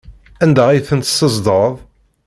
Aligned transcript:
Anda 0.43 0.63
ay 0.69 0.81
tent-teszedɣeḍ? 0.87 1.75